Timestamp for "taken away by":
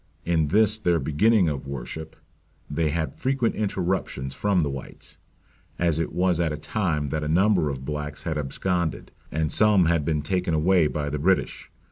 10.23-11.11